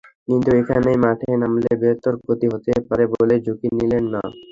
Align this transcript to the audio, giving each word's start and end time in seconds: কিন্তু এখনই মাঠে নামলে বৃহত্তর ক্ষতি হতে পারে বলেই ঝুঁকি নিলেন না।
কিন্তু 0.27 0.49
এখনই 0.59 0.97
মাঠে 1.03 1.29
নামলে 1.41 1.71
বৃহত্তর 1.81 2.13
ক্ষতি 2.21 2.47
হতে 2.53 2.71
পারে 2.87 3.03
বলেই 3.13 3.43
ঝুঁকি 3.45 3.67
নিলেন 3.77 4.05
না। 4.13 4.21